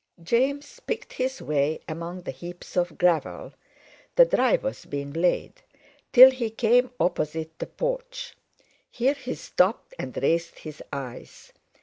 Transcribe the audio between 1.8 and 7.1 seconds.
among the heaps of gravel—the drive was being laid—till he came